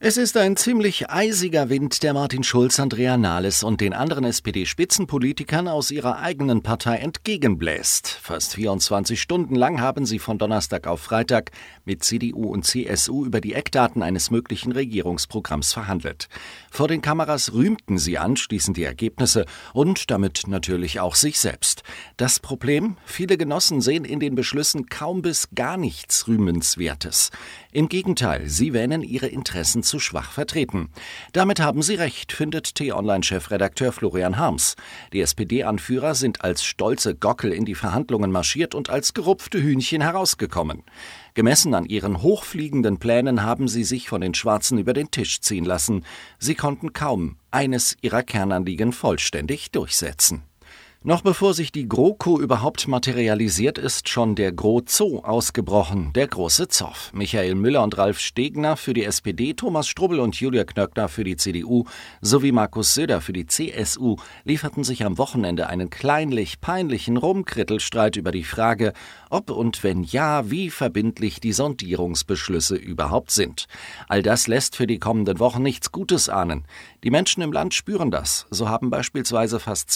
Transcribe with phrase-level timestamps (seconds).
[0.00, 5.66] Es ist ein ziemlich eisiger Wind, der Martin Schulz, Andrea Nahles und den anderen SPD-Spitzenpolitikern
[5.66, 8.06] aus ihrer eigenen Partei entgegenbläst.
[8.06, 11.50] Fast 24 Stunden lang haben sie von Donnerstag auf Freitag
[11.84, 16.28] mit CDU und CSU über die Eckdaten eines möglichen Regierungsprogramms verhandelt.
[16.70, 21.82] Vor den Kameras rühmten sie anschließend die Ergebnisse und damit natürlich auch sich selbst.
[22.16, 22.98] Das Problem?
[23.04, 27.32] Viele Genossen sehen in den Beschlüssen kaum bis gar nichts Rühmenswertes.
[27.72, 30.90] Im Gegenteil, sie wähnen ihre Interessen zu schwach vertreten.
[31.32, 34.76] Damit haben sie recht, findet T-Online-Chefredakteur Florian Harms.
[35.12, 40.84] Die SPD-Anführer sind als stolze Gockel in die Verhandlungen marschiert und als gerupfte Hühnchen herausgekommen.
[41.34, 45.64] Gemessen an ihren hochfliegenden Plänen haben sie sich von den Schwarzen über den Tisch ziehen
[45.64, 46.04] lassen.
[46.38, 50.47] Sie konnten kaum eines ihrer Kernanliegen vollständig durchsetzen.
[51.04, 57.12] Noch bevor sich die GroKo überhaupt materialisiert, ist schon der GroZoo ausgebrochen, der große Zoff.
[57.14, 61.36] Michael Müller und Ralf Stegner für die SPD, Thomas Strubbel und Julia Knöckner für die
[61.36, 61.84] CDU
[62.20, 68.32] sowie Markus Söder für die CSU lieferten sich am Wochenende einen kleinlich peinlichen Rumkrittelstreit über
[68.32, 68.92] die Frage,
[69.30, 73.66] ob und wenn ja, wie verbindlich die Sondierungsbeschlüsse überhaupt sind.
[74.08, 76.64] All das lässt für die kommenden Wochen nichts Gutes ahnen.
[77.04, 78.46] Die Menschen im Land spüren das.
[78.50, 79.92] So haben beispielsweise fast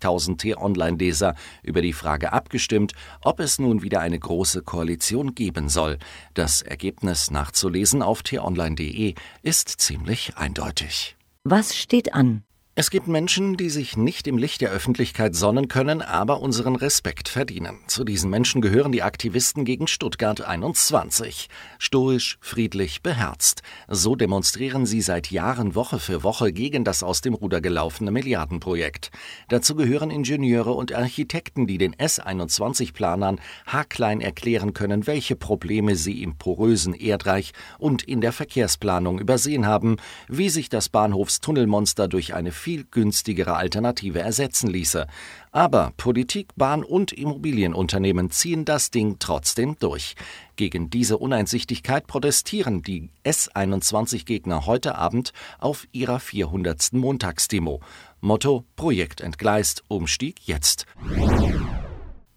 [0.00, 5.98] 220.000 T-Online-Leser über die Frage abgestimmt, ob es nun wieder eine große Koalition geben soll.
[6.34, 11.16] Das Ergebnis nachzulesen auf t-online.de ist ziemlich eindeutig.
[11.44, 12.42] Was steht an?
[12.80, 17.28] Es gibt Menschen, die sich nicht im Licht der Öffentlichkeit sonnen können, aber unseren Respekt
[17.28, 17.80] verdienen.
[17.88, 21.48] Zu diesen Menschen gehören die Aktivisten gegen Stuttgart 21.
[21.80, 23.62] Stoisch, friedlich, beherzt.
[23.88, 29.10] So demonstrieren sie seit Jahren Woche für Woche gegen das aus dem Ruder gelaufene Milliardenprojekt.
[29.48, 36.36] Dazu gehören Ingenieure und Architekten, die den S21-Planern haarklein erklären können, welche Probleme sie im
[36.36, 39.96] porösen Erdreich und in der Verkehrsplanung übersehen haben,
[40.28, 45.06] wie sich das Bahnhofstunnelmonster durch eine viel günstigere Alternative ersetzen ließe.
[45.52, 50.16] Aber Politik, Bahn und Immobilienunternehmen ziehen das Ding trotzdem durch.
[50.56, 56.92] Gegen diese Uneinsichtigkeit protestieren die S21-Gegner heute Abend auf ihrer 400.
[56.92, 57.80] Montagsdemo.
[58.20, 60.84] Motto Projekt entgleist, Umstieg jetzt.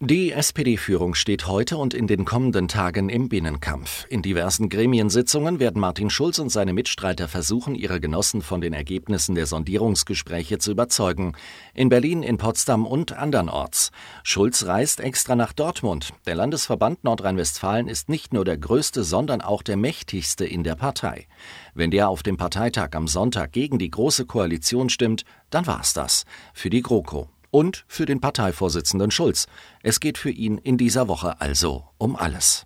[0.03, 4.07] Die SPD-Führung steht heute und in den kommenden Tagen im Binnenkampf.
[4.09, 9.35] In diversen Gremiensitzungen werden Martin Schulz und seine Mitstreiter versuchen, ihre Genossen von den Ergebnissen
[9.35, 11.34] der Sondierungsgespräche zu überzeugen.
[11.75, 13.91] In Berlin, in Potsdam und andernorts.
[14.23, 16.13] Schulz reist extra nach Dortmund.
[16.25, 21.28] Der Landesverband Nordrhein-Westfalen ist nicht nur der größte, sondern auch der mächtigste in der Partei.
[21.75, 26.25] Wenn der auf dem Parteitag am Sonntag gegen die Große Koalition stimmt, dann war's das.
[26.56, 29.45] Für die GroKo und für den Parteivorsitzenden Schulz.
[29.84, 32.66] Es geht für ihn in dieser Woche also um alles.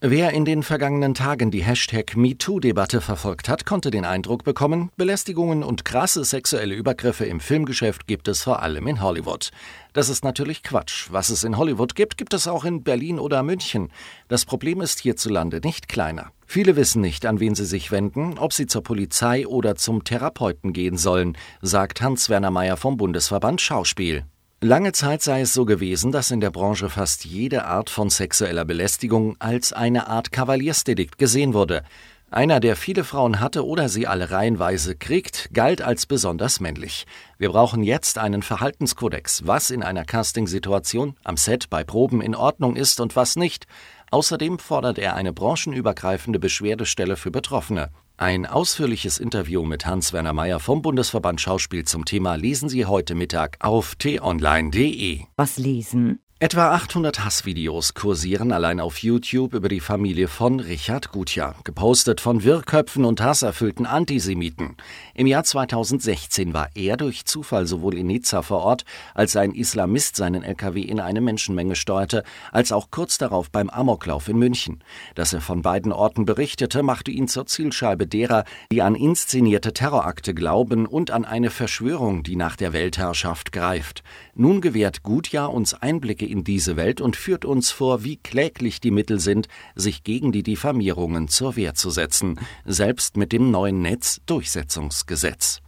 [0.00, 5.64] Wer in den vergangenen Tagen die Hashtag MeToo-Debatte verfolgt hat, konnte den Eindruck bekommen, Belästigungen
[5.64, 9.50] und krasse sexuelle Übergriffe im Filmgeschäft gibt es vor allem in Hollywood.
[9.94, 11.08] Das ist natürlich Quatsch.
[11.10, 13.90] Was es in Hollywood gibt, gibt es auch in Berlin oder München.
[14.28, 16.30] Das Problem ist hierzulande nicht kleiner.
[16.50, 20.72] Viele wissen nicht, an wen sie sich wenden, ob sie zur Polizei oder zum Therapeuten
[20.72, 24.24] gehen sollen, sagt Hans-Werner Meyer vom Bundesverband Schauspiel.
[24.62, 28.64] Lange Zeit sei es so gewesen, dass in der Branche fast jede Art von sexueller
[28.64, 31.82] Belästigung als eine Art Kavaliersdelikt gesehen wurde.
[32.30, 37.06] Einer, der viele Frauen hatte oder sie alle reihenweise kriegt, galt als besonders männlich.
[37.38, 42.76] Wir brauchen jetzt einen Verhaltenskodex, was in einer Castingsituation, am Set, bei Proben in Ordnung
[42.76, 43.66] ist und was nicht.
[44.10, 47.90] Außerdem fordert er eine branchenübergreifende Beschwerdestelle für Betroffene.
[48.18, 53.56] Ein ausführliches Interview mit Hans-Werner Mayer vom Bundesverband Schauspiel zum Thema lesen Sie heute Mittag
[53.60, 55.20] auf t-online.de.
[55.36, 56.20] Was lesen?
[56.40, 62.44] Etwa 800 Hassvideos kursieren allein auf YouTube über die Familie von Richard Gutjahr, gepostet von
[62.44, 64.76] Wirrköpfen und hasserfüllten Antisemiten.
[65.14, 68.84] Im Jahr 2016 war er durch Zufall sowohl in Nizza vor Ort,
[69.14, 72.22] als ein Islamist seinen LKW in eine Menschenmenge steuerte,
[72.52, 74.84] als auch kurz darauf beim Amoklauf in München.
[75.16, 80.34] Dass er von beiden Orten berichtete, machte ihn zur Zielscheibe derer, die an inszenierte Terrorakte
[80.34, 84.04] glauben und an eine Verschwörung, die nach der Weltherrschaft greift.
[84.36, 88.90] Nun gewährt Gutjahr uns Einblicke in diese Welt und führt uns vor, wie kläglich die
[88.90, 95.60] Mittel sind, sich gegen die Diffamierungen zur Wehr zu setzen, selbst mit dem neuen Netzdurchsetzungsgesetz.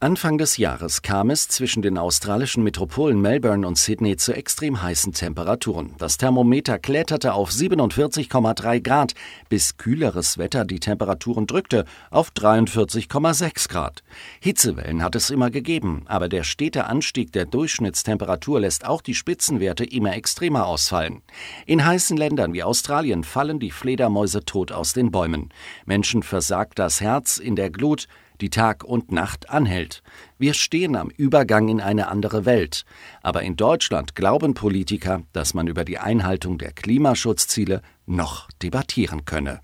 [0.00, 5.12] Anfang des Jahres kam es zwischen den australischen Metropolen Melbourne und Sydney zu extrem heißen
[5.12, 5.96] Temperaturen.
[5.98, 9.14] Das Thermometer kletterte auf 47,3 Grad,
[9.48, 14.04] bis kühleres Wetter die Temperaturen drückte auf 43,6 Grad.
[14.38, 19.84] Hitzewellen hat es immer gegeben, aber der stete Anstieg der Durchschnittstemperatur lässt auch die Spitzenwerte
[19.84, 21.22] immer extremer ausfallen.
[21.66, 25.48] In heißen Ländern wie Australien fallen die Fledermäuse tot aus den Bäumen.
[25.86, 28.06] Menschen versagt das Herz in der Glut,
[28.40, 30.02] die Tag und Nacht anhält.
[30.38, 32.84] Wir stehen am Übergang in eine andere Welt.
[33.22, 39.60] Aber in Deutschland glauben Politiker, dass man über die Einhaltung der Klimaschutzziele noch debattieren könne.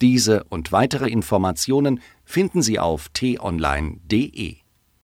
[0.00, 4.63] Diese und weitere Informationen finden Sie auf t-online.de.